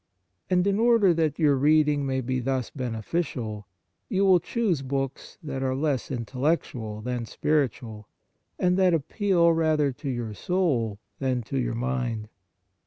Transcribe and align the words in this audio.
And 0.49 0.65
in 0.65 0.79
order 0.79 1.13
that 1.13 1.37
your 1.37 1.55
reading 1.55 2.07
may 2.07 2.21
be 2.21 2.39
thus 2.39 2.71
beneficial, 2.71 3.67
you 4.09 4.25
will 4.25 4.39
choose 4.39 4.81
books 4.81 5.37
that 5.43 5.61
are 5.61 5.75
less 5.75 6.09
intellectual 6.09 7.01
than 7.03 7.27
spiritual, 7.27 8.07
and 8.57 8.77
that 8.77 8.95
appeal 8.95 9.53
rather 9.53 9.91
to 9.91 10.09
your 10.09 10.33
soul 10.33 10.97
than 11.19 11.43
to 11.43 11.59
your 11.59 11.75
mind. 11.75 12.29